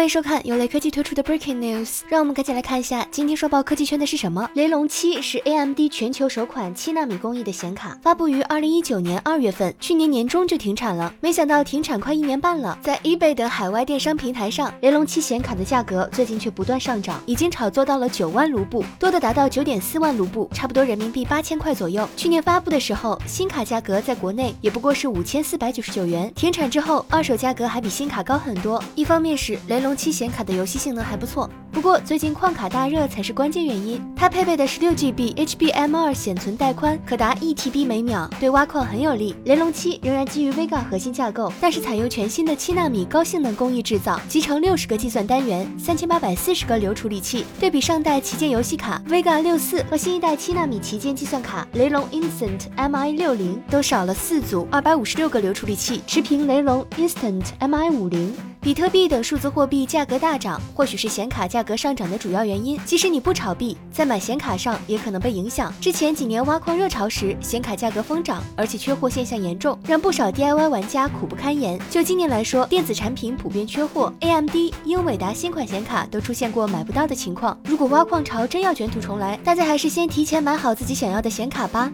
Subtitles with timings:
[0.00, 4.48] 欢迎收看由雷科技推出的 Breaking News，让我们赶紧来看一下今天刷爆科技圈的是什么。
[4.54, 11.12] 雷龙七是 AMD 全球首款七纳米工艺的显卡，发布于二零一九年二月份，去年年中就停产了。
[11.20, 22.08] 没想到停产快一年半了，在 eBay 等海外电商平台上，雷龙七显卡的价格最近却不断上涨，已经炒作到了九万卢布，多的达到九点四万卢布，差不多人民币八千块左右。
[22.16, 28.82] 去年发布的时候，新卡价格在国内也不过是五千四百九十九元，停产之后，二手价格还比新卡高很多。
[28.94, 34.00] 一方面是雷龙七显卡的游戏性能还不错，不过最近矿卡大热才是关键原因。
[34.16, 39.34] 它配备的十六 GB HBM2 显存带宽，可达一 TB 每秒，对挖矿很有利。
[39.44, 47.44] 雷龙七仍然基于 Vega 核心架构，但是采用全新的七纳米高性能工艺制造，集成六十个计算单元，三千八百四十个流处理器。
[47.58, 58.49] 对比上代旗舰游戏卡 Vega 六四和新一代七纳米旗舰计算卡雷龙 Instant MI 六零，都少了四组二百五十六个流处理器，持平雷龙 Instant MI 五零。
[58.62, 62.78] 比特币等数字货币价格大涨，或许是显卡价格上涨的主要原因。
[62.84, 65.72] 即使你不炒币，在买显卡上也可能被影响。
[65.80, 71.80] 之前几年挖矿热潮时，显卡价格疯涨，而且缺货现象严重，让不少 DIY 玩家苦不堪言。
[71.88, 77.58] 就今年来说，电子产品普遍缺货，AMD、英伟达新款显卡都出现过买不到的情况。
[77.64, 81.90] 如果挖矿潮真要卷土重来，大家还是先提前买好自己想要的显卡吧。